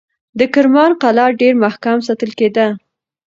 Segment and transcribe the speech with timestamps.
[0.39, 2.67] د کرمان قلعه ډېر محکم ساتل کېده.